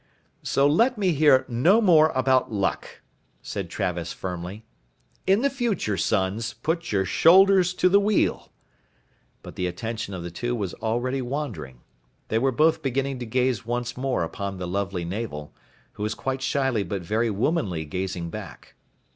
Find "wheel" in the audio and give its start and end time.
7.99-8.51